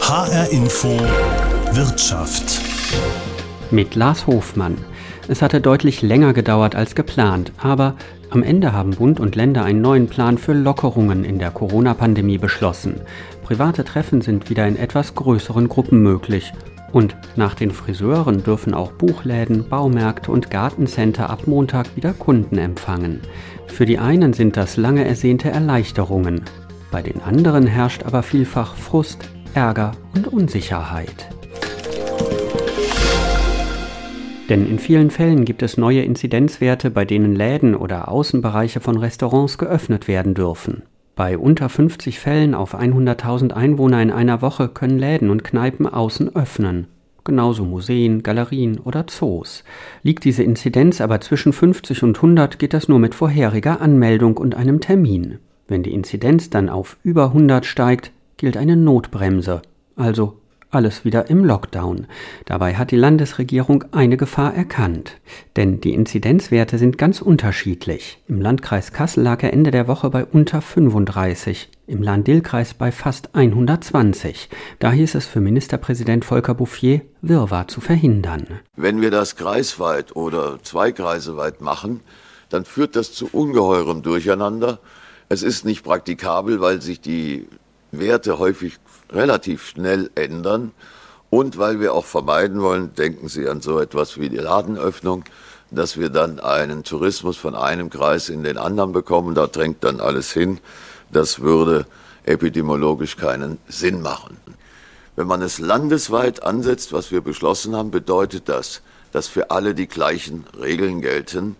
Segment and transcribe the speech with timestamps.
[0.00, 0.88] HR Info
[1.72, 2.60] Wirtschaft.
[3.70, 4.76] Mit Lars Hofmann.
[5.26, 7.94] Es hatte deutlich länger gedauert als geplant, aber
[8.28, 13.00] am Ende haben Bund und Länder einen neuen Plan für Lockerungen in der Corona-Pandemie beschlossen.
[13.42, 16.52] Private Treffen sind wieder in etwas größeren Gruppen möglich.
[16.92, 23.22] Und nach den Friseuren dürfen auch Buchläden, Baumärkte und Gartencenter ab Montag wieder Kunden empfangen.
[23.66, 26.42] Für die einen sind das lange ersehnte Erleichterungen.
[26.92, 31.26] Bei den anderen herrscht aber vielfach Frust, Ärger und Unsicherheit.
[34.50, 39.56] Denn in vielen Fällen gibt es neue Inzidenzwerte, bei denen Läden oder Außenbereiche von Restaurants
[39.56, 40.82] geöffnet werden dürfen.
[41.16, 46.36] Bei unter 50 Fällen auf 100.000 Einwohner in einer Woche können Läden und Kneipen außen
[46.36, 46.88] öffnen.
[47.24, 49.64] Genauso Museen, Galerien oder Zoos.
[50.02, 54.54] Liegt diese Inzidenz aber zwischen 50 und 100, geht das nur mit vorheriger Anmeldung und
[54.54, 55.38] einem Termin.
[55.68, 59.62] Wenn die Inzidenz dann auf über 100 steigt, gilt eine Notbremse,
[59.96, 60.38] also
[60.72, 62.06] alles wieder im Lockdown.
[62.46, 65.18] Dabei hat die Landesregierung eine Gefahr erkannt.
[65.54, 68.22] Denn die Inzidenzwerte sind ganz unterschiedlich.
[68.26, 73.34] Im Landkreis Kassel lag er Ende der Woche bei unter 35, im Lahn-Dill-Kreis bei fast
[73.34, 74.48] 120.
[74.78, 78.60] Da hieß es für Ministerpräsident Volker Bouffier, Wirrwarr zu verhindern.
[78.74, 82.00] Wenn wir das kreisweit oder zweikreiseweit machen,
[82.48, 84.78] dann führt das zu ungeheurem Durcheinander.
[85.28, 87.48] Es ist nicht praktikabel, weil sich die
[87.90, 88.78] Werte häufig
[89.10, 90.72] relativ schnell ändern
[91.30, 95.24] und weil wir auch vermeiden wollen, denken Sie an so etwas wie die Ladenöffnung,
[95.70, 100.00] dass wir dann einen Tourismus von einem Kreis in den anderen bekommen, da drängt dann
[100.00, 100.60] alles hin.
[101.10, 101.86] Das würde
[102.24, 104.36] epidemiologisch keinen Sinn machen.
[105.16, 109.86] Wenn man es landesweit ansetzt, was wir beschlossen haben, bedeutet das, dass für alle die
[109.88, 111.56] gleichen Regeln gelten,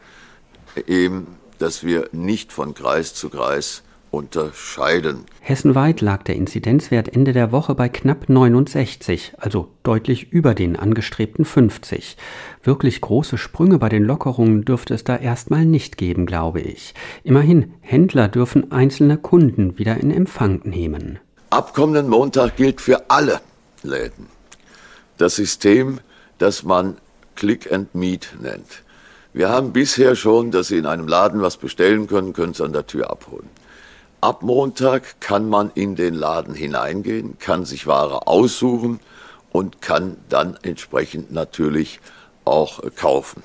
[0.86, 1.26] eben,
[1.58, 5.24] dass wir nicht von Kreis zu Kreis unterscheiden.
[5.40, 11.44] Hessenweit lag der Inzidenzwert Ende der Woche bei knapp 69, also deutlich über den angestrebten
[11.44, 12.16] 50.
[12.62, 16.94] Wirklich große Sprünge bei den Lockerungen dürfte es da erstmal nicht geben, glaube ich.
[17.24, 21.18] Immerhin, Händler dürfen einzelne Kunden wieder in Empfang nehmen.
[21.50, 23.40] Ab kommenden Montag gilt für alle
[23.82, 24.28] Läden
[25.22, 26.00] das System,
[26.38, 26.96] das man
[27.36, 28.82] Click and Meet nennt.
[29.34, 32.72] Wir haben bisher schon, dass Sie in einem Laden was bestellen können, können es an
[32.72, 33.48] der Tür abholen.
[34.20, 39.00] Ab Montag kann man in den Laden hineingehen, kann sich Ware aussuchen
[39.50, 42.00] und kann dann entsprechend natürlich
[42.44, 43.42] auch kaufen.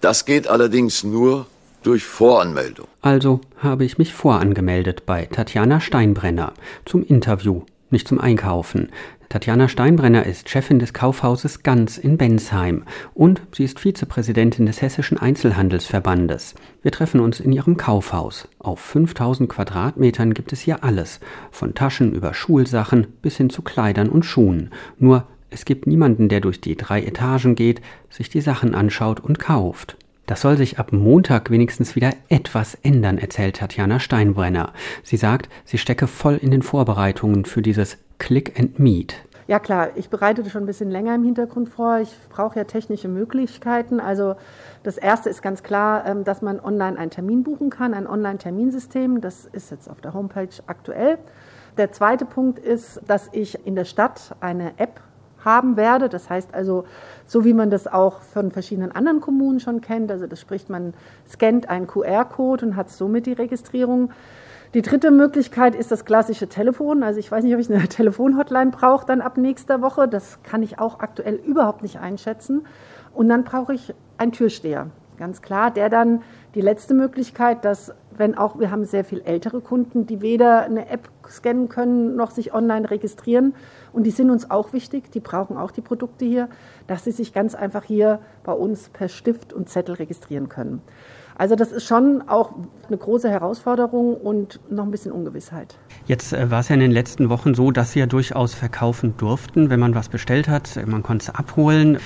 [0.00, 1.46] Das geht allerdings nur
[1.82, 2.86] durch Voranmeldung.
[3.02, 6.52] Also habe ich mich vorangemeldet bei Tatjana Steinbrenner
[6.84, 8.90] zum Interview, nicht zum Einkaufen.
[9.28, 15.18] Tatjana Steinbrenner ist Chefin des Kaufhauses Ganz in Bensheim und sie ist Vizepräsidentin des Hessischen
[15.18, 16.54] Einzelhandelsverbandes.
[16.80, 18.48] Wir treffen uns in ihrem Kaufhaus.
[18.58, 24.08] Auf 5000 Quadratmetern gibt es hier alles, von Taschen über Schulsachen bis hin zu Kleidern
[24.08, 24.70] und Schuhen.
[24.98, 29.38] Nur es gibt niemanden, der durch die drei Etagen geht, sich die Sachen anschaut und
[29.38, 29.98] kauft.
[30.24, 34.72] Das soll sich ab Montag wenigstens wieder etwas ändern, erzählt Tatjana Steinbrenner.
[35.02, 39.14] Sie sagt, sie stecke voll in den Vorbereitungen für dieses Click and Meet.
[39.46, 42.00] Ja klar, ich bereite das schon ein bisschen länger im Hintergrund vor.
[42.00, 43.98] Ich brauche ja technische Möglichkeiten.
[43.98, 44.36] Also
[44.82, 49.22] das erste ist ganz klar, ähm, dass man online einen Termin buchen kann, ein Online-Terminsystem.
[49.22, 51.18] Das ist jetzt auf der Homepage aktuell.
[51.78, 55.00] Der zweite Punkt ist, dass ich in der Stadt eine App
[55.44, 56.10] haben werde.
[56.10, 56.84] Das heißt also,
[57.24, 60.92] so wie man das auch von verschiedenen anderen Kommunen schon kennt, also das spricht man,
[61.26, 64.10] scannt einen QR-Code und hat somit die Registrierung.
[64.74, 67.02] Die dritte Möglichkeit ist das klassische Telefon.
[67.02, 70.08] Also ich weiß nicht, ob ich eine Telefonhotline brauche dann ab nächster Woche.
[70.08, 72.66] Das kann ich auch aktuell überhaupt nicht einschätzen.
[73.14, 76.22] Und dann brauche ich einen Türsteher, ganz klar, der dann
[76.54, 80.88] die letzte Möglichkeit, dass wenn auch wir haben sehr viel ältere Kunden, die weder eine
[80.90, 83.54] App scannen können noch sich online registrieren
[83.92, 86.48] und die sind uns auch wichtig, die brauchen auch die Produkte hier,
[86.86, 90.82] dass sie sich ganz einfach hier bei uns per Stift und Zettel registrieren können.
[91.38, 92.50] Also das ist schon auch
[92.88, 95.76] eine große Herausforderung und noch ein bisschen Ungewissheit.
[96.06, 99.14] Jetzt äh, war es ja in den letzten Wochen so, dass Sie ja durchaus verkaufen
[99.18, 100.80] durften, wenn man was bestellt hat.
[100.84, 101.98] Man konnte es abholen.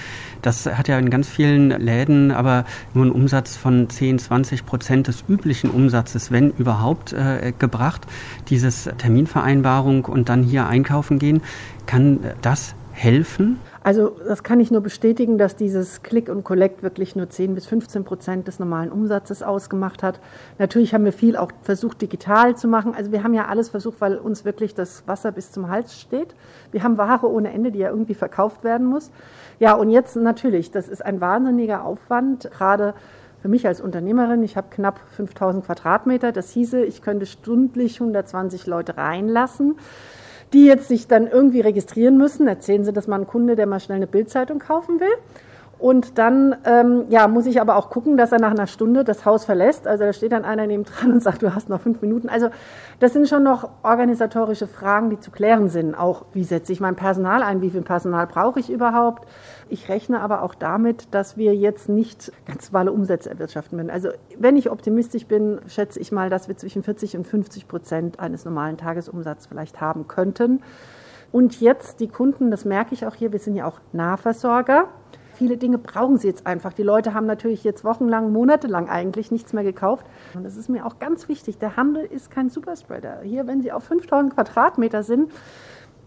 [0.43, 5.09] Das hat ja in ganz vielen Läden aber nur einen Umsatz von 10, 20 Prozent
[5.09, 8.07] des üblichen Umsatzes, wenn überhaupt, äh, gebracht.
[8.51, 11.41] Dieses Terminvereinbarung und dann hier einkaufen gehen,
[11.87, 13.59] kann das helfen?
[13.85, 17.67] Also das kann ich nur bestätigen, dass dieses Click und Collect wirklich nur 10 bis
[17.67, 20.21] 15 Prozent des normalen Umsatzes ausgemacht hat.
[20.59, 22.95] Natürlich haben wir viel auch versucht, digital zu machen.
[22.95, 26.35] Also wir haben ja alles versucht, weil uns wirklich das Wasser bis zum Hals steht.
[26.71, 29.11] Wir haben Ware ohne Ende, die ja irgendwie verkauft werden muss.
[29.59, 32.95] Ja, und jetzt natürlich, das ist ein wahnsinniger Aufwand, gerade
[33.41, 36.31] für mich als Unternehmerin, ich habe knapp 5000 Quadratmeter.
[36.31, 39.75] Das hieße, ich könnte stündlich 120 Leute reinlassen
[40.53, 42.47] die jetzt sich dann irgendwie registrieren müssen.
[42.47, 45.15] Erzählen Sie das mal ein Kunde, der mal schnell eine Bildzeitung kaufen will.
[45.83, 49.25] Und dann ähm, ja, muss ich aber auch gucken, dass er nach einer Stunde das
[49.25, 49.89] Haus verlässt.
[49.89, 52.29] Also da steht dann einer neben dran und sagt, du hast noch fünf Minuten.
[52.29, 52.51] Also
[53.01, 55.97] das sind schon noch organisatorische Fragen, die zu klären sind.
[55.97, 57.63] Auch wie setze ich mein Personal ein?
[57.63, 59.27] Wie viel Personal brauche ich überhaupt?
[59.69, 63.91] Ich rechne aber auch damit, dass wir jetzt nicht ganz normale Umsätze erwirtschaften werden.
[63.91, 68.21] Also wenn ich optimistisch bin, schätze ich mal, dass wir zwischen 40 und 50 Prozent
[68.21, 70.63] eines normalen Tagesumsatzes vielleicht haben könnten.
[71.33, 74.87] Und jetzt die Kunden, das merke ich auch hier, wir sind ja auch Nahversorger
[75.43, 76.73] viele Dinge brauchen sie jetzt einfach.
[76.73, 80.07] Die Leute haben natürlich jetzt wochenlang, monatelang eigentlich nichts mehr gekauft.
[80.35, 81.59] Und das ist mir auch ganz wichtig.
[81.59, 83.23] Der Handel ist kein Superspreader.
[83.25, 85.33] Hier, wenn Sie auf 5000 Quadratmeter sind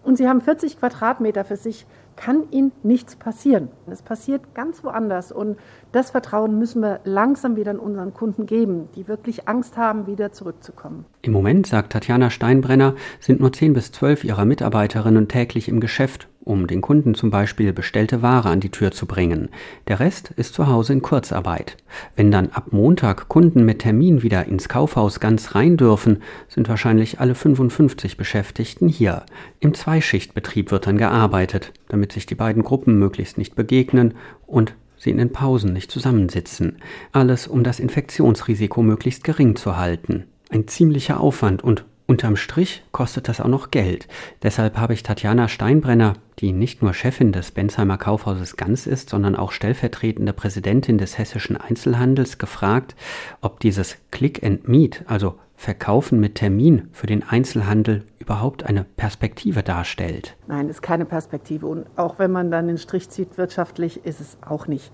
[0.04, 1.86] und Sie haben 40 Quadratmeter für sich,
[2.16, 3.68] kann Ihnen nichts passieren.
[3.92, 5.34] Es passiert ganz woanders.
[5.34, 5.58] Und
[5.92, 10.32] das Vertrauen müssen wir langsam wieder an unseren Kunden geben, die wirklich Angst haben, wieder
[10.32, 11.04] zurückzukommen.
[11.24, 16.30] Im Moment, sagt Tatjana Steinbrenner, sind nur 10 bis 12 ihrer Mitarbeiterinnen täglich im Geschäft
[16.46, 19.50] um den Kunden zum Beispiel bestellte Ware an die Tür zu bringen.
[19.88, 21.76] Der Rest ist zu Hause in Kurzarbeit.
[22.16, 27.20] Wenn dann ab Montag Kunden mit Termin wieder ins Kaufhaus ganz rein dürfen, sind wahrscheinlich
[27.20, 29.26] alle 55 Beschäftigten hier.
[29.60, 34.14] Im Zweischichtbetrieb wird dann gearbeitet, damit sich die beiden Gruppen möglichst nicht begegnen
[34.46, 36.78] und sie in den Pausen nicht zusammensitzen.
[37.12, 40.26] Alles, um das Infektionsrisiko möglichst gering zu halten.
[40.50, 44.08] Ein ziemlicher Aufwand und Unterm Strich kostet das auch noch Geld.
[44.44, 49.36] Deshalb habe ich Tatjana Steinbrenner, die nicht nur Chefin des Bensheimer Kaufhauses Ganz ist, sondern
[49.36, 52.96] auch stellvertretende Präsidentin des hessischen Einzelhandels, gefragt,
[53.42, 59.64] ob dieses Click and Meet, also Verkaufen mit Termin für den Einzelhandel überhaupt eine Perspektive
[59.64, 60.36] darstellt.
[60.48, 61.66] Nein, ist keine Perspektive.
[61.66, 64.92] Und auch wenn man dann den Strich zieht, wirtschaftlich ist es auch nicht.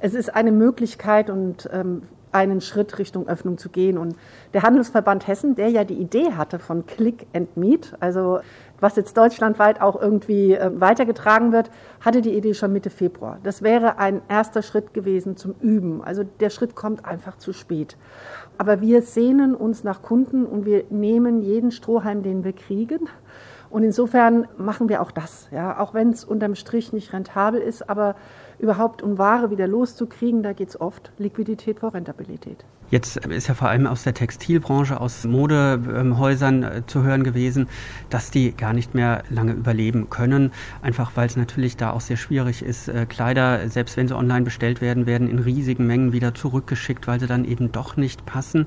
[0.00, 3.98] Es ist eine Möglichkeit und ähm, einen Schritt Richtung Öffnung zu gehen.
[3.98, 4.16] Und
[4.54, 8.40] der Handelsverband Hessen, der ja die Idee hatte von Click and Meet, also
[8.80, 13.38] was jetzt deutschlandweit auch irgendwie äh, weitergetragen wird, hatte die Idee schon Mitte Februar.
[13.42, 16.02] Das wäre ein erster Schritt gewesen zum Üben.
[16.02, 17.96] Also der Schritt kommt einfach zu spät.
[18.58, 23.08] Aber wir sehnen uns nach Kunden und wir nehmen jeden Strohhalm, den wir kriegen.
[23.70, 27.88] Und insofern machen wir auch das, ja, auch wenn es unterm Strich nicht rentabel ist,
[27.88, 28.16] aber
[28.60, 32.64] überhaupt um Ware wieder loszukriegen, da geht es oft Liquidität vor Rentabilität.
[32.90, 37.68] Jetzt ist ja vor allem aus der Textilbranche, aus Modehäusern äh, zu hören gewesen,
[38.10, 40.50] dass die gar nicht mehr lange überleben können,
[40.82, 42.88] einfach weil es natürlich da auch sehr schwierig ist.
[42.88, 47.20] Äh, Kleider, selbst wenn sie online bestellt werden, werden in riesigen Mengen wieder zurückgeschickt, weil
[47.20, 48.66] sie dann eben doch nicht passen.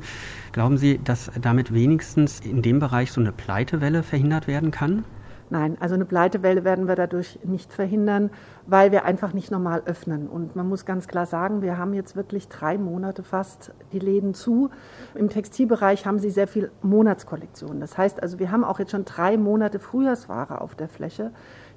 [0.53, 5.03] Glauben Sie, dass damit wenigstens in dem Bereich so eine Pleitewelle verhindert werden kann?
[5.53, 8.31] Nein, also eine Pleitewelle werden wir dadurch nicht verhindern,
[8.65, 10.27] weil wir einfach nicht normal öffnen.
[10.27, 14.33] Und man muss ganz klar sagen, wir haben jetzt wirklich drei Monate fast die Läden
[14.33, 14.71] zu.
[15.13, 17.79] Im Textilbereich haben sie sehr viel Monatskollektion.
[17.79, 21.29] Das heißt also, wir haben auch jetzt schon drei Monate Frühjahrsware auf der Fläche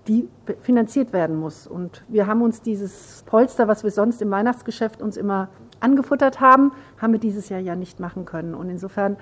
[0.08, 0.28] die
[0.60, 1.66] finanziert werden muss.
[1.66, 5.48] Und wir haben uns dieses Polster, was wir sonst im Weihnachtsgeschäft uns immer
[5.80, 8.54] angefuttert haben, haben wir dieses Jahr ja nicht machen können.
[8.54, 9.16] Und insofern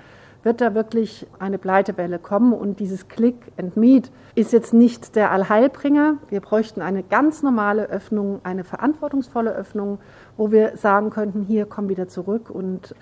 [0.45, 2.53] wird da wirklich eine Pleitewelle kommen.
[2.53, 6.17] Und dieses Click and Meet ist jetzt nicht der Allheilbringer.
[6.29, 9.97] Wir bräuchten eine ganz normale Öffnung, eine verantwortungsvolle Öffnung,
[10.37, 12.95] wo wir sagen könnten, hier komm wieder zurück und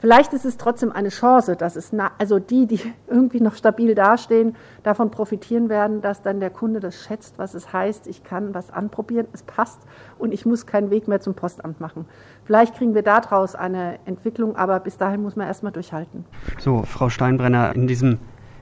[0.00, 4.54] Vielleicht ist es trotzdem eine Chance, dass es, also die, die irgendwie noch stabil dastehen,
[4.82, 8.70] davon profitieren werden, dass dann der Kunde das schätzt, was es heißt, ich kann was
[8.70, 9.80] anprobieren, es passt
[10.18, 12.04] und ich muss keinen Weg mehr zum Postamt machen.
[12.44, 16.24] Vielleicht kriegen wir daraus eine Entwicklung, aber bis dahin muss man erstmal durchhalten.
[16.58, 18.18] So, Frau Steinbrenner, in diesem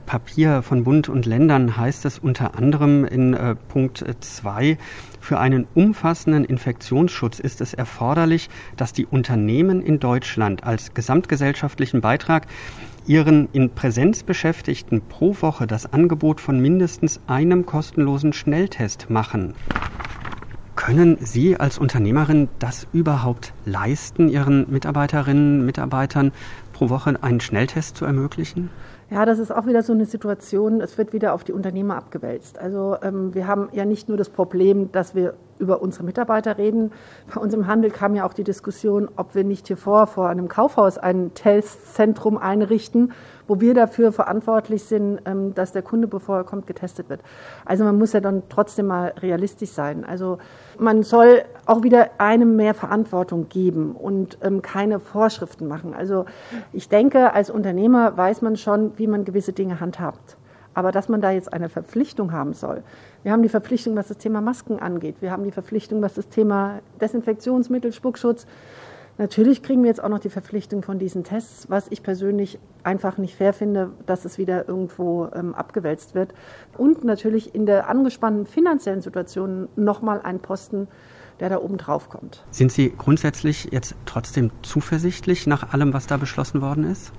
[0.07, 4.79] Papier von Bund und Ländern heißt es unter anderem in äh, Punkt 2,
[5.27, 12.47] für einen umfassenden Infektionsschutz ist es erforderlich, dass die Unternehmen in Deutschland als gesamtgesellschaftlichen Beitrag
[13.09, 19.55] ihren in Präsenz Beschäftigten pro Woche das Angebot von mindestens einem kostenlosen Schnelltest machen.
[20.77, 26.31] Können Sie als Unternehmerin das überhaupt leisten, Ihren Mitarbeiterinnen und Mitarbeitern
[26.73, 28.71] pro Woche einen Schnelltest zu ermöglichen?
[29.09, 32.59] Ja, das ist auch wieder so eine Situation, es wird wieder auf die Unternehmer abgewälzt.
[32.59, 36.91] Also ähm, wir haben ja nicht nur das Problem, dass wir über unsere Mitarbeiter reden.
[37.33, 40.29] Bei uns im Handel kam ja auch die Diskussion, ob wir nicht hier vor, vor
[40.29, 43.13] einem Kaufhaus ein Testzentrum einrichten,
[43.49, 47.21] wo wir dafür verantwortlich sind, ähm, dass der Kunde, bevor er kommt, getestet wird.
[47.65, 50.05] Also man muss ja dann trotzdem mal realistisch sein.
[50.05, 50.39] Also
[50.79, 55.95] man soll auch wieder einem mehr Verantwortung geben und ähm, keine Vorschriften machen.
[55.95, 56.27] Also
[56.73, 60.37] ich denke, als Unternehmer weiß man schon, wie man gewisse Dinge handhabt.
[60.75, 62.83] Aber dass man da jetzt eine Verpflichtung haben soll.
[63.23, 65.17] Wir haben die Verpflichtung, was das Thema Masken angeht.
[65.21, 68.47] Wir haben die Verpflichtung, was das Thema Desinfektionsmittel, Spuckschutz,
[69.19, 73.17] Natürlich kriegen wir jetzt auch noch die Verpflichtung von diesen Tests, was ich persönlich einfach
[73.17, 76.35] nicht fair finde, dass es wieder irgendwo ähm, abgewälzt wird.
[76.77, 80.89] Und natürlich in der angespannten finanziellen Situation nochmal ein Posten,
[81.41, 82.45] der da oben drauf kommt.
[82.51, 87.13] Sind Sie grundsätzlich jetzt trotzdem zuversichtlich nach allem, was da beschlossen worden ist?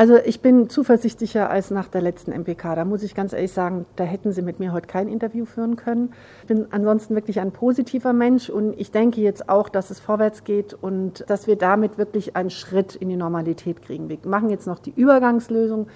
[0.00, 2.74] Also ich bin zuversichtlicher als nach der letzten MPK.
[2.74, 5.76] Da muss ich ganz ehrlich sagen, da hätten Sie mit mir heute kein Interview führen
[5.76, 6.14] können.
[6.40, 10.44] Ich bin ansonsten wirklich ein positiver Mensch und ich denke jetzt auch, dass es vorwärts
[10.44, 14.08] geht und dass wir damit wirklich einen Schritt in die Normalität kriegen.
[14.08, 15.88] Wir machen jetzt noch die Übergangslösung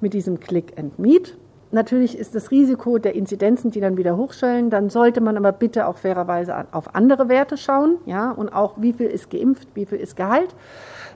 [0.00, 1.36] mit diesem Click and Meet.
[1.70, 4.70] Natürlich ist das Risiko der Inzidenzen, die dann wieder hochschellen.
[4.70, 8.94] Dann sollte man aber bitte auch fairerweise auf andere Werte schauen, ja, und auch wie
[8.94, 10.54] viel ist geimpft, wie viel ist geheilt.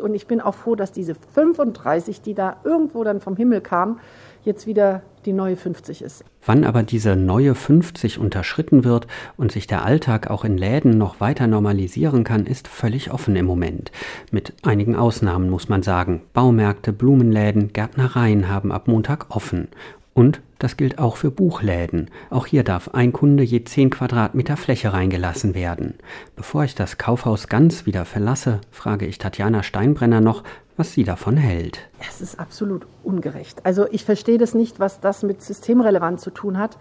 [0.00, 4.00] Und ich bin auch froh, dass diese 35, die da irgendwo dann vom Himmel kam,
[4.42, 6.24] jetzt wieder die neue 50 ist.
[6.44, 11.20] Wann aber diese neue 50 unterschritten wird und sich der Alltag auch in Läden noch
[11.20, 13.90] weiter normalisieren kann, ist völlig offen im Moment.
[14.30, 16.22] Mit einigen Ausnahmen muss man sagen.
[16.34, 19.68] Baumärkte, Blumenläden, Gärtnereien haben ab Montag offen.
[20.12, 22.10] Und das gilt auch für Buchläden.
[22.30, 25.98] Auch hier darf ein Kunde je 10 Quadratmeter Fläche reingelassen werden.
[26.36, 30.42] Bevor ich das Kaufhaus ganz wieder verlasse, frage ich Tatjana Steinbrenner noch,
[30.78, 31.80] was sie davon hält.
[32.08, 33.60] Es ist absolut ungerecht.
[33.66, 36.78] Also ich verstehe das nicht, was das mit Systemrelevanz zu tun hat.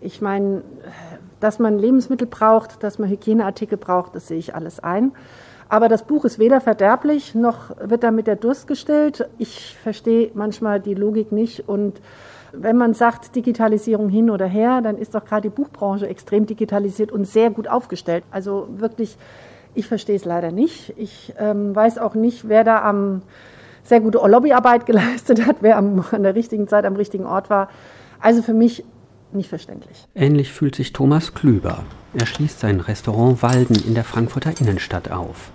[0.00, 0.62] Ich meine,
[1.38, 5.12] dass man Lebensmittel braucht, dass man Hygieneartikel braucht, das sehe ich alles ein.
[5.68, 9.28] Aber das Buch ist weder verderblich, noch wird damit der Durst gestillt.
[9.36, 12.00] Ich verstehe manchmal die Logik nicht und
[12.52, 17.12] wenn man sagt, Digitalisierung hin oder her, dann ist doch gerade die Buchbranche extrem digitalisiert
[17.12, 18.24] und sehr gut aufgestellt.
[18.30, 19.16] Also wirklich,
[19.74, 20.94] ich verstehe es leider nicht.
[20.96, 23.22] Ich ähm, weiß auch nicht, wer da am
[23.82, 27.68] sehr gute Lobbyarbeit geleistet hat, wer am, an der richtigen Zeit am richtigen Ort war.
[28.20, 28.84] Also für mich
[29.32, 30.06] nicht verständlich.
[30.14, 31.84] Ähnlich fühlt sich Thomas Klüber.
[32.14, 35.50] Er schließt sein Restaurant Walden in der Frankfurter Innenstadt auf.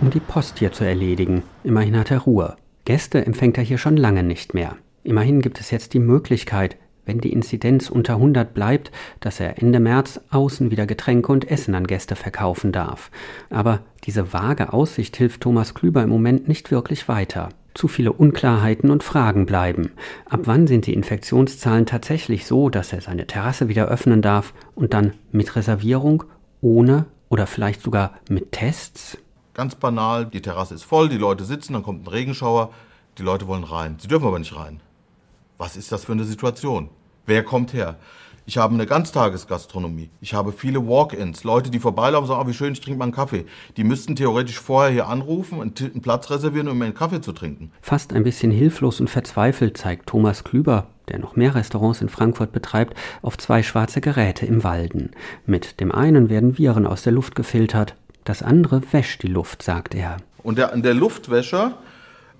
[0.00, 1.42] Um die Post hier zu erledigen.
[1.64, 2.56] Immerhin hat er Ruhe.
[2.84, 4.76] Gäste empfängt er hier schon lange nicht mehr.
[5.02, 6.76] Immerhin gibt es jetzt die Möglichkeit,
[7.06, 11.74] wenn die Inzidenz unter 100 bleibt, dass er Ende März außen wieder Getränke und Essen
[11.74, 13.10] an Gäste verkaufen darf.
[13.48, 17.48] Aber diese vage Aussicht hilft Thomas Klüber im Moment nicht wirklich weiter.
[17.74, 19.92] Zu viele Unklarheiten und Fragen bleiben.
[20.28, 24.92] Ab wann sind die Infektionszahlen tatsächlich so, dass er seine Terrasse wieder öffnen darf und
[24.92, 26.24] dann mit Reservierung,
[26.60, 29.18] ohne oder vielleicht sogar mit Tests?
[29.54, 32.70] Ganz banal, die Terrasse ist voll, die Leute sitzen, dann kommt ein Regenschauer,
[33.18, 33.96] die Leute wollen rein.
[34.00, 34.80] Sie dürfen aber nicht rein.
[35.60, 36.88] Was ist das für eine Situation?
[37.26, 37.96] Wer kommt her?
[38.46, 40.08] Ich habe eine Ganztagesgastronomie.
[40.22, 41.44] Ich habe viele Walk-ins.
[41.44, 43.44] Leute, die vorbeilaufen und sagen, oh, wie schön, ich trinke mal einen Kaffee.
[43.76, 47.72] Die müssten theoretisch vorher hier anrufen, einen Platz reservieren, um einen Kaffee zu trinken.
[47.82, 52.52] Fast ein bisschen hilflos und verzweifelt zeigt Thomas Klüber, der noch mehr Restaurants in Frankfurt
[52.52, 55.10] betreibt, auf zwei schwarze Geräte im Walden.
[55.44, 59.94] Mit dem einen werden Viren aus der Luft gefiltert, das andere wäscht die Luft, sagt
[59.94, 60.16] er.
[60.42, 61.76] Und der, der Luftwäscher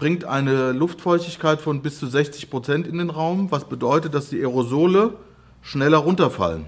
[0.01, 4.41] bringt eine Luftfeuchtigkeit von bis zu 60 Prozent in den Raum, was bedeutet, dass die
[4.41, 5.13] Aerosole
[5.61, 6.65] schneller runterfallen.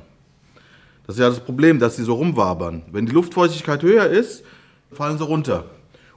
[1.06, 2.82] Das ist ja das Problem, dass sie so rumwabern.
[2.92, 4.44] Wenn die Luftfeuchtigkeit höher ist,
[4.92, 5.64] fallen sie runter.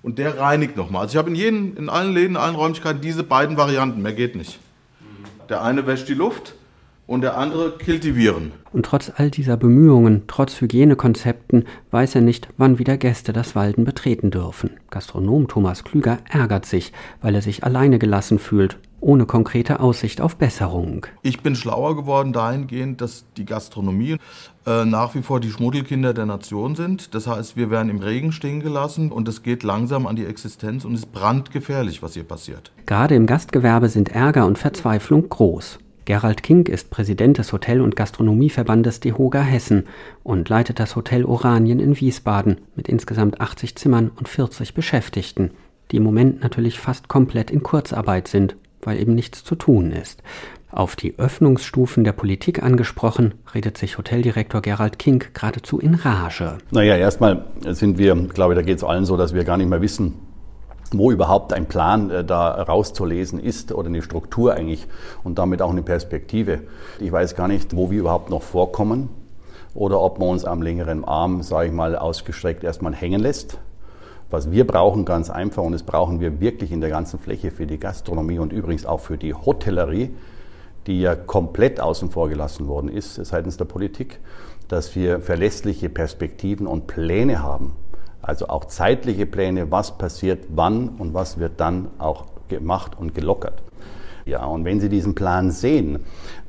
[0.02, 1.04] Und der reinigt nochmal.
[1.04, 4.02] Also ich habe in, jeden, in allen Läden, in allen Räumlichkeiten diese beiden Varianten.
[4.02, 4.60] Mehr geht nicht.
[5.48, 6.54] Der eine wäscht die Luft
[7.08, 8.52] und der andere killt die Viren.
[8.74, 13.86] Und trotz all dieser Bemühungen, trotz Hygienekonzepten, weiß er nicht, wann wieder Gäste das Walden
[13.86, 14.72] betreten dürfen.
[14.90, 20.36] Gastronom Thomas Klüger ärgert sich, weil er sich alleine gelassen fühlt, ohne konkrete Aussicht auf
[20.36, 21.06] Besserung.
[21.22, 24.18] Ich bin schlauer geworden dahingehend, dass die Gastronomie
[24.66, 27.14] äh, nach wie vor die Schmuddelkinder der Nation sind.
[27.14, 30.86] Das heißt, wir werden im Regen stehen gelassen und es geht langsam an die Existenz
[30.86, 32.72] und es ist brandgefährlich, was hier passiert.
[32.88, 35.78] Gerade im Gastgewerbe sind Ärger und Verzweiflung groß.
[36.06, 39.86] Gerald King ist Präsident des Hotel- und Gastronomieverbandes DEHOGA Hessen
[40.24, 45.50] und leitet das Hotel Oranien in Wiesbaden mit insgesamt 80 Zimmern und 40 Beschäftigten,
[45.92, 50.22] die im Moment natürlich fast komplett in Kurzarbeit sind, weil eben nichts zu tun ist.
[50.70, 56.60] Auf die Öffnungsstufen der Politik angesprochen, redet sich Hoteldirektor Gerald King geradezu in Rage.
[56.70, 59.70] Naja, erstmal sind wir, glaube ich, da geht es allen so, dass wir gar nicht
[59.70, 60.14] mehr wissen,
[60.92, 64.88] wo überhaupt ein Plan äh, da rauszulesen ist oder eine Struktur eigentlich
[65.24, 66.62] und damit auch eine Perspektive.
[67.00, 69.10] Ich weiß gar nicht, wo wir überhaupt noch vorkommen
[69.74, 73.60] oder ob man uns am längeren Arm, sage ich mal, ausgestreckt erstmal hängen lässt.
[74.32, 77.68] Was wir brauchen, ganz einfach, und das brauchen wir wirklich in der ganzen Fläche für
[77.68, 80.16] die Gastronomie und übrigens auch für die Hotellerie,
[80.88, 84.20] die ja komplett außen vor gelassen worden ist seitens der Politik,
[84.68, 87.74] dass wir verlässliche Perspektiven und Pläne haben
[88.26, 93.62] also auch zeitliche Pläne, was passiert wann und was wird dann auch gemacht und gelockert.
[94.26, 96.00] Ja, und wenn Sie diesen Plan sehen,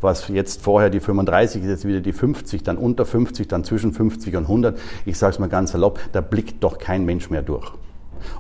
[0.01, 3.93] was jetzt vorher die 35 ist, jetzt wieder die 50, dann unter 50, dann zwischen
[3.93, 7.43] 50 und 100, ich sage es mal ganz salopp, da blickt doch kein Mensch mehr
[7.43, 7.71] durch.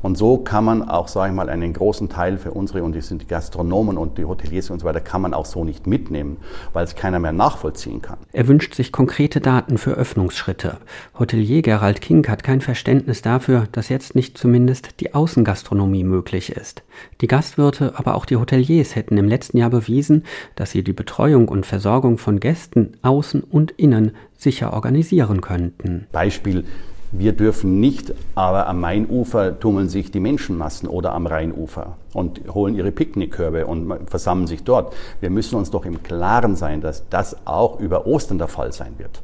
[0.03, 3.01] Und so kann man auch, sage ich mal, einen großen Teil für unsere, und die
[3.01, 6.39] sind die Gastronomen und die Hoteliers und so weiter, kann man auch so nicht mitnehmen,
[6.73, 8.19] weil es keiner mehr nachvollziehen kann.
[8.33, 10.79] Er wünscht sich konkrete Daten für Öffnungsschritte.
[11.19, 16.83] Hotelier Gerald King hat kein Verständnis dafür, dass jetzt nicht zumindest die Außengastronomie möglich ist.
[17.21, 20.25] Die Gastwirte, aber auch die Hoteliers hätten im letzten Jahr bewiesen,
[20.55, 26.07] dass sie die Betreuung und Versorgung von Gästen außen und innen sicher organisieren könnten.
[26.13, 26.65] Beispiel
[27.13, 32.75] wir dürfen nicht, aber am Mainufer tummeln sich die Menschenmassen oder am Rheinufer und holen
[32.75, 34.95] ihre Picknickkörbe und versammeln sich dort.
[35.21, 38.95] Wir müssen uns doch im Klaren sein, dass das auch über Ostern der Fall sein
[38.99, 39.23] wird.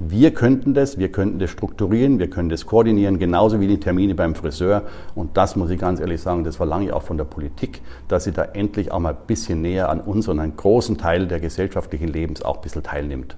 [0.00, 4.14] Wir könnten das, wir könnten das strukturieren, wir können das koordinieren, genauso wie die Termine
[4.14, 4.82] beim Friseur.
[5.16, 8.22] Und das muss ich ganz ehrlich sagen, das verlange ich auch von der Politik, dass
[8.22, 11.40] sie da endlich auch mal ein bisschen näher an uns und einen großen Teil der
[11.40, 13.36] gesellschaftlichen Lebens auch ein bisschen teilnimmt.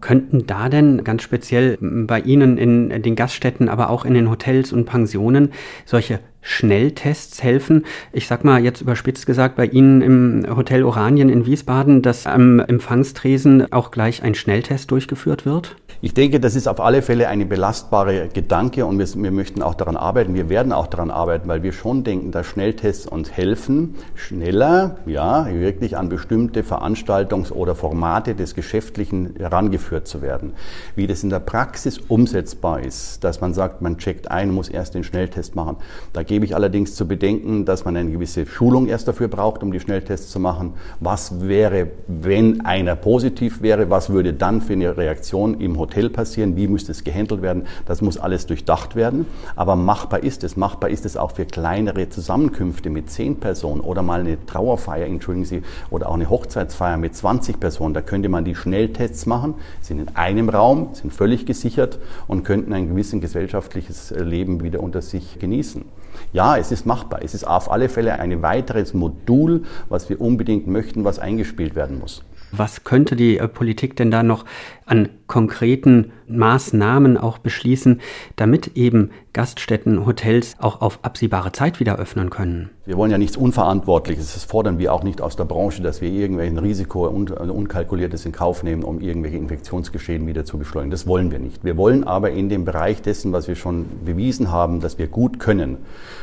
[0.00, 4.72] Könnten da denn ganz speziell bei Ihnen in den Gaststätten, aber auch in den Hotels
[4.72, 5.52] und Pensionen
[5.84, 7.84] solche Schnelltests helfen?
[8.12, 12.60] Ich sag mal jetzt überspitzt gesagt bei Ihnen im Hotel Oranien in Wiesbaden, dass am
[12.60, 15.76] Empfangstresen auch gleich ein Schnelltest durchgeführt wird?
[16.02, 19.74] Ich denke, das ist auf alle Fälle eine belastbare Gedanke und wir, wir, möchten auch
[19.74, 20.32] daran arbeiten.
[20.32, 25.46] Wir werden auch daran arbeiten, weil wir schon denken, dass Schnelltests uns helfen, schneller, ja,
[25.52, 30.54] wirklich an bestimmte Veranstaltungs- oder Formate des Geschäftlichen herangeführt zu werden.
[30.96, 34.94] Wie das in der Praxis umsetzbar ist, dass man sagt, man checkt ein, muss erst
[34.94, 35.76] den Schnelltest machen.
[36.14, 39.70] Da gebe ich allerdings zu bedenken, dass man eine gewisse Schulung erst dafür braucht, um
[39.70, 40.72] die Schnelltests zu machen.
[40.98, 43.90] Was wäre, wenn einer positiv wäre?
[43.90, 47.66] Was würde dann für eine Reaktion im Hotel Hotel passieren, wie müsste es gehandelt werden,
[47.84, 49.26] das muss alles durchdacht werden.
[49.56, 50.56] Aber machbar ist es.
[50.56, 55.44] Machbar ist es auch für kleinere Zusammenkünfte mit zehn Personen oder mal eine Trauerfeier, entschuldigen
[55.44, 57.92] Sie, oder auch eine Hochzeitsfeier mit 20 Personen.
[57.92, 62.72] Da könnte man die Schnelltests machen, sind in einem Raum, sind völlig gesichert und könnten
[62.72, 65.84] ein gewisses gesellschaftliches Leben wieder unter sich genießen.
[66.32, 67.20] Ja, es ist machbar.
[67.24, 71.98] Es ist auf alle Fälle ein weiteres Modul, was wir unbedingt möchten, was eingespielt werden
[71.98, 72.22] muss.
[72.52, 74.44] Was könnte die äh, Politik denn da noch
[74.86, 78.00] an konkreten Maßnahmen auch beschließen,
[78.34, 82.70] damit eben Gaststätten, Hotels auch auf absehbare Zeit wieder öffnen können?
[82.86, 84.34] Wir wollen ja nichts Unverantwortliches.
[84.34, 88.26] Das fordern wir auch nicht aus der Branche, dass wir irgendwelchen Risiko und also unkalkuliertes
[88.26, 90.90] in Kauf nehmen, um irgendwelche Infektionsgeschehen wieder zu beschleunigen.
[90.90, 91.64] Das wollen wir nicht.
[91.64, 95.38] Wir wollen aber in dem Bereich dessen, was wir schon bewiesen haben, dass wir gut
[95.38, 95.78] können,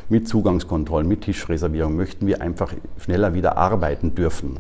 [0.09, 4.57] mit Zugangskontrollen, mit Tischreservierung, möchten wir einfach schneller wieder arbeiten dürfen.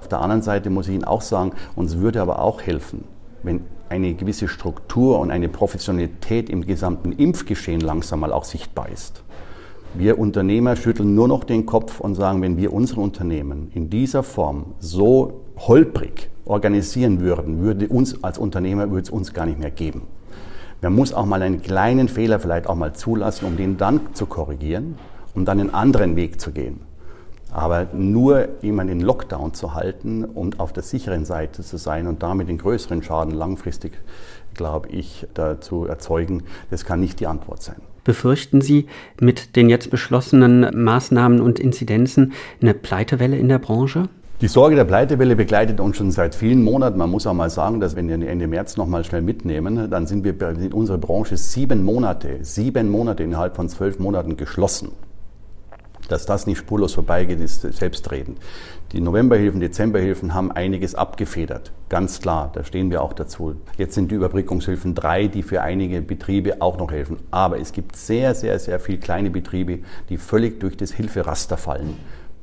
[0.00, 3.04] Auf der anderen Seite muss ich Ihnen auch sagen, uns würde aber auch helfen,
[3.42, 9.22] wenn eine gewisse Struktur und eine Professionalität im gesamten Impfgeschehen langsam mal auch sichtbar ist.
[9.94, 14.22] Wir Unternehmer schütteln nur noch den Kopf und sagen, wenn wir unsere Unternehmen in dieser
[14.22, 19.72] Form so holprig organisieren würden, würde uns als Unternehmer würde es uns gar nicht mehr
[19.72, 20.02] geben.
[20.80, 24.26] Man muss auch mal einen kleinen Fehler vielleicht auch mal zulassen, um den dann zu
[24.26, 24.96] korrigieren,
[25.34, 26.80] um dann einen anderen Weg zu gehen.
[27.52, 32.22] Aber nur jemanden in Lockdown zu halten und auf der sicheren Seite zu sein und
[32.22, 33.92] damit den größeren Schaden langfristig,
[34.54, 37.76] glaube ich, dazu erzeugen, das kann nicht die Antwort sein.
[38.04, 38.86] Befürchten Sie
[39.20, 42.32] mit den jetzt beschlossenen Maßnahmen und Inzidenzen
[42.62, 44.08] eine Pleitewelle in der Branche?
[44.40, 46.96] Die Sorge der Pleitewelle begleitet uns schon seit vielen Monaten.
[46.96, 50.06] Man muss auch mal sagen, dass wenn wir Ende März noch mal schnell mitnehmen, dann
[50.06, 54.92] sind wir in unserer Branche sieben Monate, sieben Monate innerhalb von zwölf Monaten geschlossen.
[56.10, 58.38] Dass das nicht spurlos vorbeigeht, ist selbstredend.
[58.90, 61.70] Die Novemberhilfen, Dezemberhilfen haben einiges abgefedert.
[61.88, 63.54] Ganz klar, da stehen wir auch dazu.
[63.78, 67.18] Jetzt sind die Überbrückungshilfen drei, die für einige Betriebe auch noch helfen.
[67.30, 71.96] Aber es gibt sehr, sehr, sehr viele kleine Betriebe, die völlig durch das Hilferaster fallen.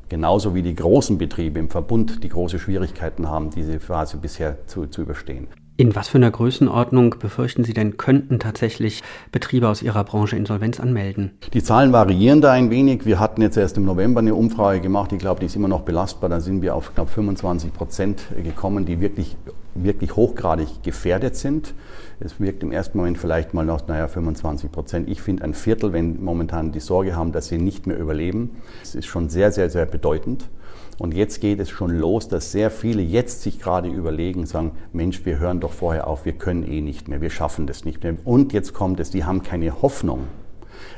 [0.08, 4.88] Genauso wie die großen Betriebe im Verbund, die große Schwierigkeiten haben, diese Phase bisher zu,
[4.88, 5.50] zu überstehen.
[5.80, 10.80] In was für einer Größenordnung befürchten Sie denn, könnten tatsächlich Betriebe aus Ihrer Branche Insolvenz
[10.80, 11.38] anmelden?
[11.54, 13.06] Die Zahlen variieren da ein wenig.
[13.06, 15.12] Wir hatten jetzt erst im November eine Umfrage gemacht.
[15.12, 16.32] Ich glaube, die ist immer noch belastbar.
[16.32, 19.38] Da sind wir auf knapp 25 Prozent gekommen, die wirklich,
[19.76, 21.76] wirklich hochgradig gefährdet sind.
[22.20, 25.08] Es wirkt im ersten Moment vielleicht mal noch, naja, 25 Prozent.
[25.08, 28.50] Ich finde ein Viertel, wenn momentan die Sorge haben, dass sie nicht mehr überleben.
[28.80, 30.50] Das ist schon sehr, sehr, sehr bedeutend.
[30.98, 35.26] Und jetzt geht es schon los, dass sehr viele jetzt sich gerade überlegen, sagen, Mensch,
[35.26, 38.16] wir hören doch vorher auf, wir können eh nicht mehr, wir schaffen das nicht mehr.
[38.26, 40.28] Und jetzt kommt es, die haben keine Hoffnung.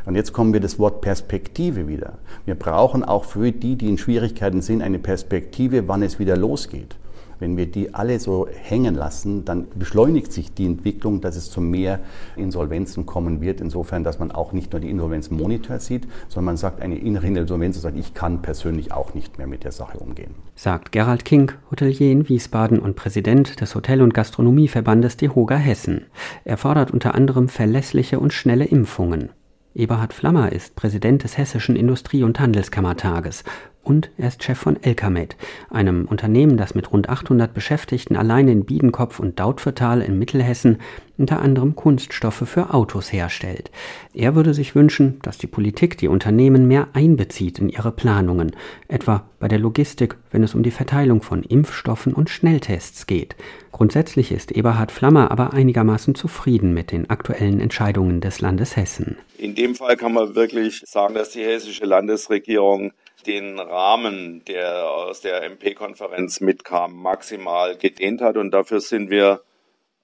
[0.06, 2.18] Und jetzt kommen wir das Wort Perspektive wieder.
[2.46, 6.96] Wir brauchen auch für die, die in Schwierigkeiten sind, eine Perspektive, wann es wieder losgeht.
[7.40, 11.62] Wenn wir die alle so hängen lassen, dann beschleunigt sich die Entwicklung, dass es zu
[11.62, 12.00] mehr
[12.36, 13.62] Insolvenzen kommen wird.
[13.62, 17.82] Insofern, dass man auch nicht nur die Insolvenzmonitor sieht, sondern man sagt eine innere Insolvenz
[17.82, 20.36] sagt, ich kann persönlich auch nicht mehr mit der Sache umgehen.
[20.56, 26.06] Sagt Gerald King, Hotelier in Wiesbaden und Präsident des Hotel- und Gastronomieverbandes DEHOGA Hessen.
[26.44, 29.30] Er fordert unter anderem verlässliche und schnelle Impfungen.
[29.76, 33.44] Eberhard Flammer ist Präsident des Hessischen Industrie- und Handelskammertages
[33.90, 35.36] und er ist Chef von Elkamed,
[35.72, 40.78] einem Unternehmen, das mit rund 800 Beschäftigten allein in Biedenkopf und Dautphetal in Mittelhessen
[41.18, 43.72] unter anderem Kunststoffe für Autos herstellt.
[44.14, 48.56] Er würde sich wünschen, dass die Politik die Unternehmen mehr einbezieht in ihre Planungen,
[48.88, 53.36] etwa bei der Logistik, wenn es um die Verteilung von Impfstoffen und Schnelltests geht.
[53.72, 59.18] Grundsätzlich ist Eberhard Flammer aber einigermaßen zufrieden mit den aktuellen Entscheidungen des Landes Hessen.
[59.38, 65.22] In dem Fall kann man wirklich sagen, dass die hessische Landesregierung den Rahmen, der aus
[65.22, 68.38] der MP-Konferenz mitkam, maximal gedehnt hat.
[68.38, 69.42] Und dafür sind wir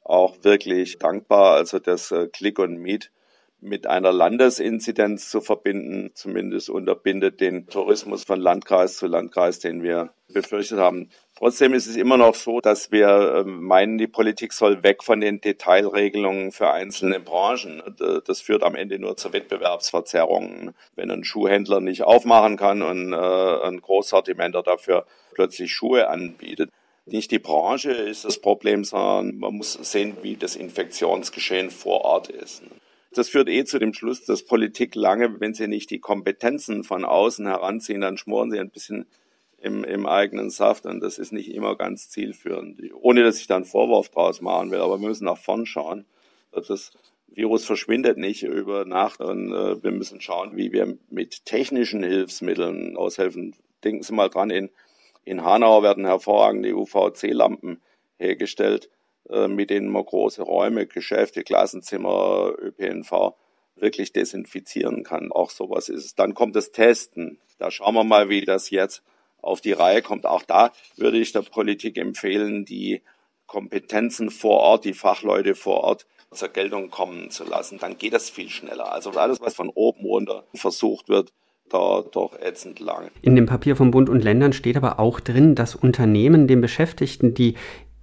[0.03, 1.55] auch wirklich dankbar.
[1.55, 3.11] Also das äh, Click und Meet
[3.65, 10.13] mit einer Landesinzidenz zu verbinden, zumindest unterbindet den Tourismus von Landkreis zu Landkreis, den wir
[10.31, 11.09] befürchtet haben.
[11.37, 15.19] Trotzdem ist es immer noch so, dass wir ähm, meinen, die Politik soll weg von
[15.19, 17.83] den Detailregelungen für einzelne Branchen.
[18.25, 20.73] Das führt am Ende nur zu Wettbewerbsverzerrungen.
[20.95, 26.69] Wenn ein Schuhhändler nicht aufmachen kann und äh, ein Großsortimenter dafür plötzlich Schuhe anbietet.
[27.05, 32.29] Nicht die Branche ist das Problem, sondern man muss sehen, wie das Infektionsgeschehen vor Ort
[32.29, 32.63] ist.
[33.15, 37.05] Das führt eh zu dem Schluss, dass Politik lange, wenn sie nicht die Kompetenzen von
[37.05, 39.05] außen heranziehen, dann schmoren sie ein bisschen
[39.57, 42.77] im, im eigenen Saft und das ist nicht immer ganz zielführend.
[42.93, 46.05] Ohne dass ich da einen Vorwurf draus machen will, aber wir müssen nach vorn schauen.
[46.51, 46.91] Das
[47.27, 52.97] Virus verschwindet nicht über Nacht und äh, wir müssen schauen, wie wir mit technischen Hilfsmitteln
[52.97, 53.55] aushelfen.
[53.85, 54.69] Denken Sie mal dran, in,
[55.23, 57.81] in Hanau werden hervorragende UVC-Lampen
[58.17, 58.89] hergestellt,
[59.29, 63.33] mit denen man große Räume, Geschäfte, Klassenzimmer, ÖPNV
[63.75, 65.31] wirklich desinfizieren kann.
[65.31, 66.15] Auch sowas ist es.
[66.15, 67.39] Dann kommt das Testen.
[67.57, 69.03] Da schauen wir mal, wie das jetzt
[69.41, 70.25] auf die Reihe kommt.
[70.25, 73.01] Auch da würde ich der Politik empfehlen, die
[73.47, 77.77] Kompetenzen vor Ort, die Fachleute vor Ort zur Geltung kommen zu lassen.
[77.79, 78.91] Dann geht das viel schneller.
[78.91, 81.31] Also alles, was von oben runter versucht wird,
[81.69, 83.09] dauert doch ätzend lang.
[83.21, 87.33] In dem Papier von Bund und Ländern steht aber auch drin, dass Unternehmen den Beschäftigten,
[87.33, 87.55] die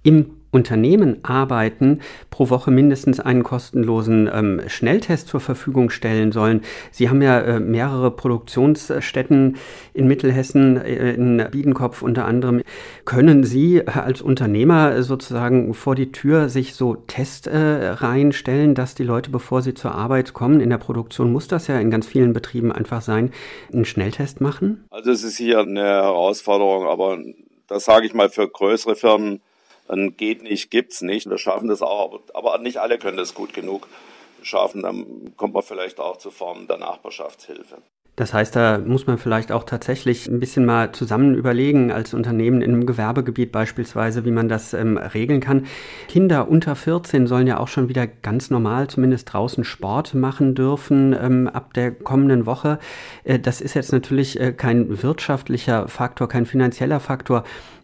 [0.03, 6.61] im Unternehmen arbeiten, pro Woche mindestens einen kostenlosen ähm, Schnelltest zur Verfügung stellen sollen.
[6.91, 9.57] Sie haben ja äh, mehrere Produktionsstätten
[9.93, 12.61] in Mittelhessen, äh, in Biedenkopf unter anderem.
[13.03, 19.03] Können Sie als Unternehmer sozusagen vor die Tür sich so Testreihen äh, stellen, dass die
[19.03, 22.33] Leute, bevor sie zur Arbeit kommen, in der Produktion muss das ja in ganz vielen
[22.33, 23.31] Betrieben einfach sein,
[23.73, 24.85] einen Schnelltest machen?
[24.91, 27.17] Also es ist hier eine Herausforderung, aber
[27.67, 29.41] das sage ich mal für größere Firmen
[29.87, 31.29] dann geht nicht, gibt's nicht.
[31.29, 33.87] Wir schaffen das auch, aber nicht alle können das gut genug
[34.41, 34.81] schaffen.
[34.81, 37.77] Dann kommt man vielleicht auch zu Formen der Nachbarschaftshilfe.
[38.15, 42.61] Das heißt, da muss man vielleicht auch tatsächlich ein bisschen mal zusammen überlegen, als Unternehmen
[42.61, 45.65] in einem Gewerbegebiet beispielsweise, wie man das ähm, regeln kann.
[46.07, 51.15] Kinder unter 14 sollen ja auch schon wieder ganz normal zumindest draußen Sport machen dürfen
[51.19, 52.77] ähm, ab der kommenden Woche.
[53.23, 57.43] Äh, das ist jetzt natürlich äh, kein wirtschaftlicher Faktor, kein finanzieller Faktor.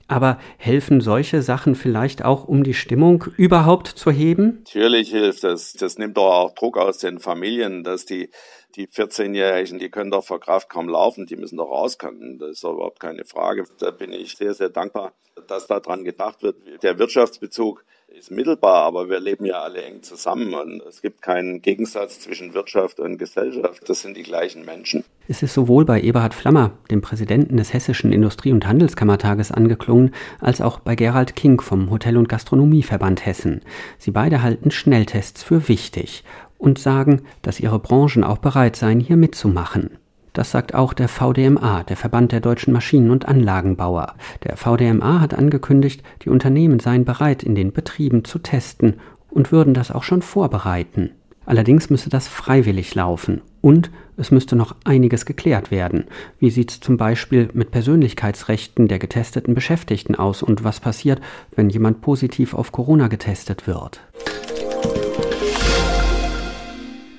[0.10, 4.64] Aber helfen solche Sachen vielleicht auch, um die Stimmung überhaupt zu heben?
[4.66, 5.74] Natürlich hilft das.
[5.74, 8.32] Das nimmt doch auch Druck aus den Familien, dass die,
[8.76, 12.40] die 14-Jährigen, die können doch vor Kraft kaum laufen, die müssen doch raus können.
[12.40, 13.66] Das ist doch überhaupt keine Frage.
[13.78, 15.14] Da bin ich sehr, sehr dankbar,
[15.48, 16.58] dass da dran gedacht wird.
[16.82, 17.86] Der Wirtschaftsbezug
[18.18, 22.54] ist mittelbar, aber wir leben ja alle eng zusammen und es gibt keinen Gegensatz zwischen
[22.54, 23.88] Wirtschaft und Gesellschaft.
[23.88, 25.04] Das sind die gleichen Menschen.
[25.28, 30.60] Es ist sowohl bei Eberhard Flammer, dem Präsidenten des Hessischen Industrie- und Handelskammertages, angeklungen, als
[30.62, 33.62] auch bei Gerald King vom Hotel- und Gastronomieverband Hessen.
[33.98, 36.24] Sie beide halten Schnelltests für wichtig
[36.58, 39.98] und sagen, dass ihre Branchen auch bereit seien, hier mitzumachen.
[40.40, 44.16] Das sagt auch der VDMA, der Verband der deutschen Maschinen- und Anlagenbauer.
[44.46, 49.74] Der VDMA hat angekündigt, die Unternehmen seien bereit, in den Betrieben zu testen und würden
[49.74, 51.10] das auch schon vorbereiten.
[51.46, 56.06] Allerdings müsse das freiwillig laufen und es müsste noch einiges geklärt werden.
[56.40, 61.20] Wie sieht es zum Beispiel mit Persönlichkeitsrechten der getesteten Beschäftigten aus und was passiert,
[61.54, 64.00] wenn jemand positiv auf Corona getestet wird?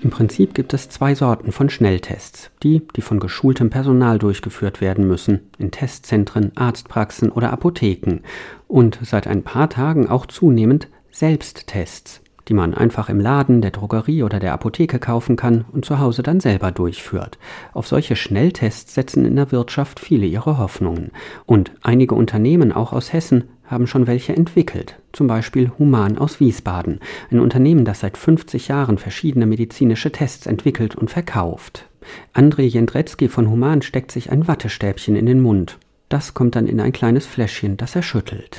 [0.03, 2.51] Im Prinzip gibt es zwei Sorten von Schnelltests.
[2.63, 8.21] Die, die von geschultem Personal durchgeführt werden müssen, in Testzentren, Arztpraxen oder Apotheken.
[8.67, 14.23] Und seit ein paar Tagen auch zunehmend Selbsttests, die man einfach im Laden, der Drogerie
[14.23, 17.39] oder der Apotheke kaufen kann und zu Hause dann selber durchführt.
[17.75, 21.11] Auf solche Schnelltests setzen in der Wirtschaft viele ihre Hoffnungen.
[21.45, 27.01] Und einige Unternehmen, auch aus Hessen, haben schon welche entwickelt, zum Beispiel Human aus Wiesbaden,
[27.31, 31.87] ein Unternehmen, das seit 50 Jahren verschiedene medizinische Tests entwickelt und verkauft.
[32.35, 35.79] André Jendretzky von Human steckt sich ein Wattestäbchen in den Mund.
[36.09, 38.59] Das kommt dann in ein kleines Fläschchen, das er schüttelt.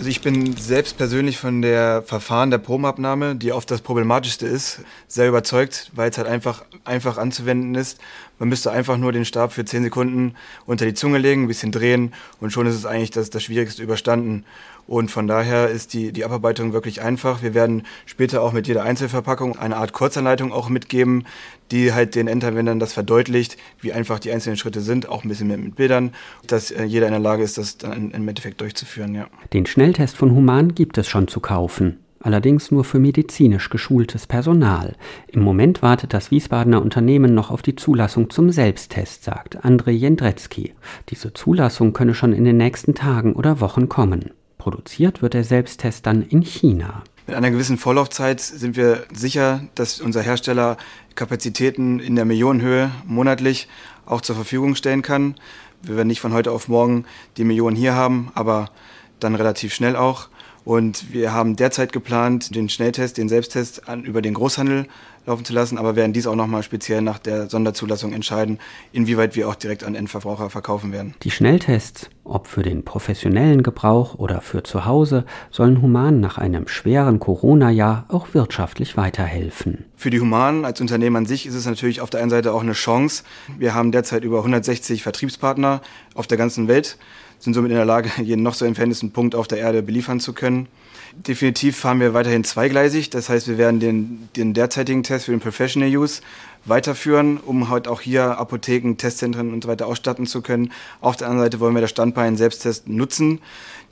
[0.00, 4.80] Also ich bin selbst persönlich von der Verfahren der Probenabnahme, die oft das Problematischste ist,
[5.08, 8.00] sehr überzeugt, weil es halt einfach, einfach anzuwenden ist.
[8.38, 11.70] Man müsste einfach nur den Stab für 10 Sekunden unter die Zunge legen, ein bisschen
[11.70, 14.46] drehen und schon ist es eigentlich das, das Schwierigste überstanden.
[14.86, 17.42] Und von daher ist die, die Abarbeitung wirklich einfach.
[17.42, 21.26] Wir werden später auch mit jeder Einzelverpackung eine Art Kurzanleitung auch mitgeben,
[21.70, 25.48] die halt den Endanwendern das verdeutlicht, wie einfach die einzelnen Schritte sind, auch ein bisschen
[25.48, 26.12] mehr mit Bildern,
[26.46, 29.14] dass äh, jeder in der Lage ist, das dann im Endeffekt durchzuführen.
[29.14, 29.28] Ja.
[29.52, 34.94] Den Schnelltest von Human gibt es schon zu kaufen allerdings nur für medizinisch geschultes Personal.
[35.28, 40.74] Im Moment wartet das Wiesbadener Unternehmen noch auf die Zulassung zum Selbsttest, sagt André Jendretzky.
[41.08, 44.30] Diese Zulassung könne schon in den nächsten Tagen oder Wochen kommen.
[44.58, 47.02] Produziert wird der Selbsttest dann in China.
[47.30, 50.76] Mit einer gewissen Vorlaufzeit sind wir sicher, dass unser Hersteller
[51.14, 53.68] Kapazitäten in der Millionenhöhe monatlich
[54.04, 55.36] auch zur Verfügung stellen kann.
[55.80, 57.04] Wir werden nicht von heute auf morgen
[57.36, 58.72] die Millionen hier haben, aber
[59.20, 60.28] dann relativ schnell auch.
[60.70, 64.86] Und wir haben derzeit geplant, den Schnelltest, den Selbsttest an, über den Großhandel
[65.26, 68.60] laufen zu lassen, aber werden dies auch nochmal speziell nach der Sonderzulassung entscheiden,
[68.92, 71.14] inwieweit wir auch direkt an Endverbraucher verkaufen werden.
[71.24, 76.68] Die Schnelltests, ob für den professionellen Gebrauch oder für zu Hause, sollen Human nach einem
[76.68, 79.86] schweren Corona-Jahr auch wirtschaftlich weiterhelfen.
[79.96, 82.62] Für die Human als Unternehmen an sich ist es natürlich auf der einen Seite auch
[82.62, 83.24] eine Chance.
[83.58, 85.80] Wir haben derzeit über 160 Vertriebspartner
[86.14, 86.96] auf der ganzen Welt
[87.40, 90.32] sind somit in der Lage, jeden noch so entferntesten Punkt auf der Erde beliefern zu
[90.32, 90.68] können.
[91.12, 93.10] Definitiv fahren wir weiterhin zweigleisig.
[93.10, 96.22] Das heißt, wir werden den, den derzeitigen Test für den Professional Use
[96.66, 100.70] weiterführen, um halt auch hier Apotheken, Testzentren und so weiter ausstatten zu können.
[101.00, 103.40] Auf der anderen Seite wollen wir das Standbein Selbsttest nutzen.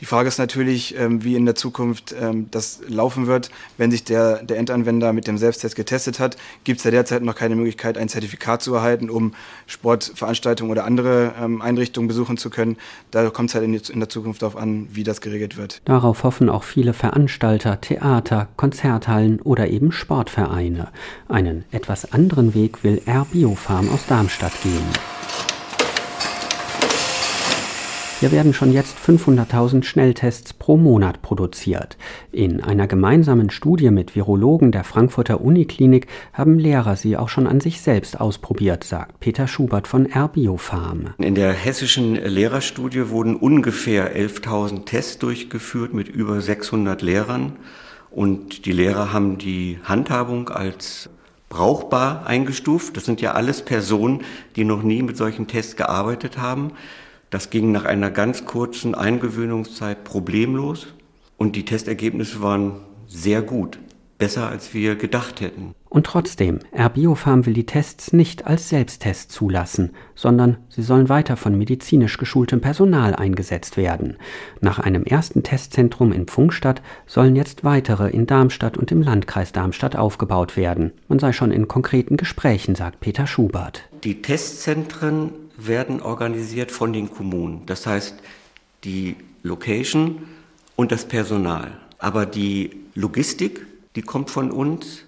[0.01, 3.51] Die Frage ist natürlich, ähm, wie in der Zukunft ähm, das laufen wird.
[3.77, 7.35] Wenn sich der, der Endanwender mit dem Selbsttest getestet hat, gibt es ja derzeit noch
[7.35, 9.35] keine Möglichkeit, ein Zertifikat zu erhalten, um
[9.67, 12.77] Sportveranstaltungen oder andere ähm, Einrichtungen besuchen zu können.
[13.11, 15.81] Da kommt es halt in, der Zukunft darauf an, wie das geregelt wird.
[15.85, 20.89] Darauf hoffen auch viele Veranstalter, Theater, Konzerthallen oder eben Sportvereine.
[21.29, 24.87] Einen etwas anderen Weg will R Biofarm aus Darmstadt gehen.
[28.21, 31.97] Hier werden schon jetzt 500.000 Schnelltests pro Monat produziert.
[32.33, 37.61] In einer gemeinsamen Studie mit Virologen der Frankfurter Uniklinik haben Lehrer sie auch schon an
[37.61, 41.15] sich selbst ausprobiert, sagt Peter Schubert von Erbiofarm.
[41.19, 47.53] In der hessischen Lehrerstudie wurden ungefähr 11.000 Tests durchgeführt mit über 600 Lehrern.
[48.11, 51.09] Und die Lehrer haben die Handhabung als
[51.49, 52.97] brauchbar eingestuft.
[52.97, 54.23] Das sind ja alles Personen,
[54.57, 56.73] die noch nie mit solchen Tests gearbeitet haben.
[57.31, 60.87] Das ging nach einer ganz kurzen Eingewöhnungszeit problemlos
[61.37, 63.79] und die Testergebnisse waren sehr gut,
[64.17, 65.75] besser als wir gedacht hätten.
[65.91, 71.57] Und trotzdem, RBiofarm will die Tests nicht als Selbsttest zulassen, sondern sie sollen weiter von
[71.57, 74.17] medizinisch geschultem Personal eingesetzt werden.
[74.61, 79.97] Nach einem ersten Testzentrum in Pfungstadt sollen jetzt weitere in Darmstadt und im Landkreis Darmstadt
[79.97, 80.93] aufgebaut werden.
[81.09, 83.89] Man sei schon in konkreten Gesprächen, sagt Peter Schubert.
[84.05, 87.67] Die Testzentren werden organisiert von den Kommunen.
[87.67, 88.15] Das heißt,
[88.85, 90.25] die Location
[90.77, 91.77] und das Personal.
[91.99, 93.67] Aber die Logistik,
[93.97, 95.03] die kommt von uns,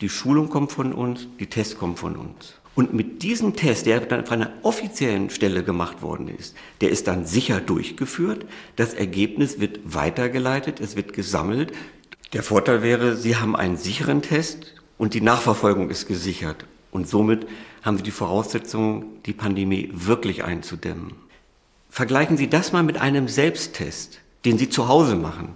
[0.00, 2.54] die Schulung kommt von uns, die Tests kommen von uns.
[2.76, 7.08] Und mit diesem Test, der dann von einer offiziellen Stelle gemacht worden ist, der ist
[7.08, 8.46] dann sicher durchgeführt.
[8.76, 11.72] Das Ergebnis wird weitergeleitet, es wird gesammelt.
[12.32, 16.66] Der Vorteil wäre, Sie haben einen sicheren Test und die Nachverfolgung ist gesichert.
[16.92, 17.48] Und somit
[17.82, 21.14] haben Sie die Voraussetzungen, die Pandemie wirklich einzudämmen.
[21.90, 25.54] Vergleichen Sie das mal mit einem Selbsttest, den Sie zu Hause machen.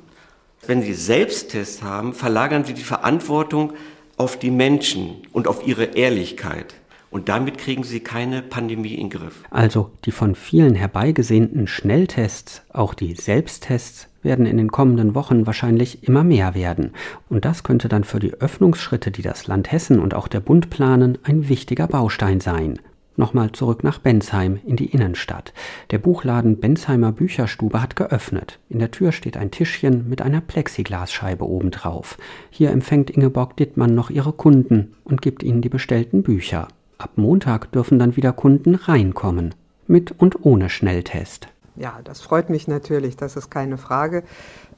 [0.66, 3.72] Wenn Sie Selbsttest haben, verlagern Sie die Verantwortung
[4.16, 6.74] auf die Menschen und auf ihre Ehrlichkeit.
[7.12, 9.44] Und damit kriegen Sie keine Pandemie in Griff.
[9.50, 16.08] Also die von vielen herbeigesehnten Schnelltests, auch die Selbsttests, werden in den kommenden Wochen wahrscheinlich
[16.08, 16.92] immer mehr werden.
[17.28, 20.70] Und das könnte dann für die Öffnungsschritte, die das Land Hessen und auch der Bund
[20.70, 22.78] planen, ein wichtiger Baustein sein.
[23.16, 25.52] Nochmal zurück nach Bensheim in die Innenstadt.
[25.90, 28.58] Der Buchladen Bensheimer Bücherstube hat geöffnet.
[28.70, 32.16] In der Tür steht ein Tischchen mit einer Plexiglasscheibe obendrauf.
[32.48, 36.68] Hier empfängt Ingeborg Dittmann noch ihre Kunden und gibt ihnen die bestellten Bücher.
[37.02, 39.56] Ab Montag dürfen dann wieder Kunden reinkommen.
[39.88, 41.48] Mit und ohne Schnelltest.
[41.74, 44.24] Ja, das freut mich natürlich, das ist keine Frage.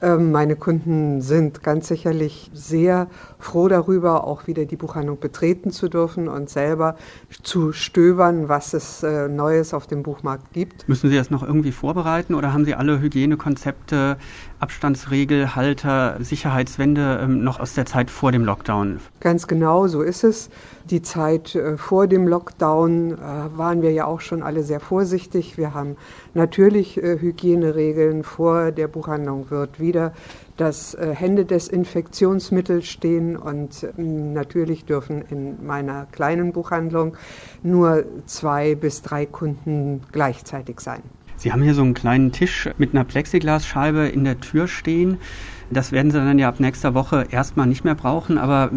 [0.01, 3.07] Ähm, meine Kunden sind ganz sicherlich sehr
[3.37, 6.95] froh darüber, auch wieder die Buchhandlung betreten zu dürfen und selber
[7.43, 10.87] zu stöbern, was es äh, Neues auf dem Buchmarkt gibt.
[10.87, 14.17] Müssen Sie das noch irgendwie vorbereiten oder haben Sie alle Hygienekonzepte,
[14.59, 18.99] Abstandsregel, Halter, Sicherheitswände ähm, noch aus der Zeit vor dem Lockdown?
[19.19, 20.49] Ganz genau, so ist es.
[20.89, 23.17] Die Zeit äh, vor dem Lockdown äh,
[23.57, 25.57] waren wir ja auch schon alle sehr vorsichtig.
[25.57, 25.95] Wir haben
[26.33, 30.13] natürlich Hygieneregeln vor der Buchhandlung wird wieder
[30.57, 37.17] dass äh, Händedesinfektionsmittel stehen und äh, natürlich dürfen in meiner kleinen Buchhandlung
[37.63, 41.01] nur zwei bis drei Kunden gleichzeitig sein.
[41.37, 45.17] Sie haben hier so einen kleinen Tisch mit einer Plexiglasscheibe in der Tür stehen.
[45.69, 48.71] Das werden Sie dann ja ab nächster Woche erstmal nicht mehr brauchen, aber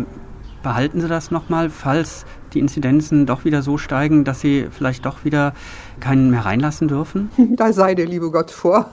[0.69, 5.25] behalten Sie das nochmal, falls die Inzidenzen doch wieder so steigen, dass Sie vielleicht doch
[5.25, 5.55] wieder
[5.99, 7.31] keinen mehr reinlassen dürfen?
[7.57, 8.91] Da sei der liebe Gott vor,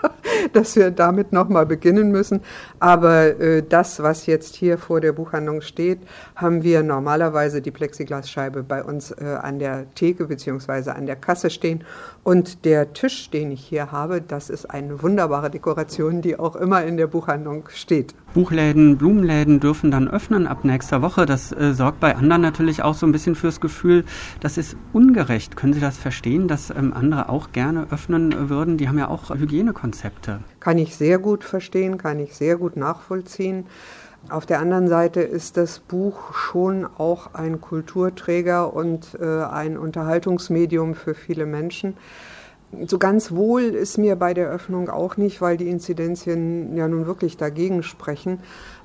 [0.52, 2.40] dass wir damit nochmal beginnen müssen.
[2.78, 6.00] Aber äh, das, was jetzt hier vor der Buchhandlung steht,
[6.36, 10.90] haben wir normalerweise die Plexiglasscheibe bei uns äh, an der Theke bzw.
[10.90, 11.84] an der Kasse stehen.
[12.22, 16.84] Und der Tisch, den ich hier habe, das ist eine wunderbare Dekoration, die auch immer
[16.84, 18.14] in der Buchhandlung steht.
[18.34, 21.24] Buchläden, Blumenläden dürfen dann öffnen ab nächster Woche.
[21.24, 24.04] Das äh, sorgt bei anderen natürlich auch so ein bisschen fürs Gefühl,
[24.40, 25.54] das ist ungerecht.
[25.56, 28.76] Können Sie das verstehen, dass ähm, andere auch gerne öffnen würden?
[28.76, 30.40] Die haben ja auch Hygienekonzepte.
[30.60, 33.66] Kann ich sehr gut verstehen, kann ich sehr gut nachvollziehen.
[34.30, 40.94] Auf der anderen Seite ist das Buch schon auch ein Kulturträger und äh, ein Unterhaltungsmedium
[40.94, 41.94] für viele Menschen.
[42.86, 47.06] So ganz wohl ist mir bei der Öffnung auch nicht, weil die Inzidenzien ja nun
[47.06, 48.40] wirklich dagegen sprechen.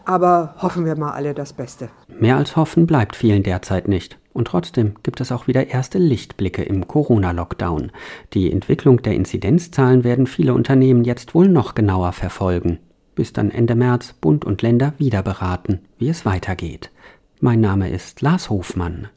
[0.09, 1.89] Aber hoffen wir mal alle das Beste.
[2.07, 4.17] Mehr als hoffen bleibt vielen derzeit nicht.
[4.33, 7.91] Und trotzdem gibt es auch wieder erste Lichtblicke im Corona-Lockdown.
[8.33, 12.79] Die Entwicklung der Inzidenzzahlen werden viele Unternehmen jetzt wohl noch genauer verfolgen.
[13.13, 16.89] Bis dann Ende März Bund und Länder wieder beraten, wie es weitergeht.
[17.39, 19.09] Mein Name ist Lars Hofmann.